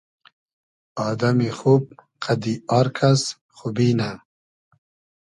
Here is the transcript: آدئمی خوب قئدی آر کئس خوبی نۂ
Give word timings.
آدئمی 1.07 1.49
خوب 1.57 1.83
قئدی 2.23 2.53
آر 2.77 2.87
کئس 2.97 3.21
خوبی 3.55 3.89
نۂ 3.97 4.09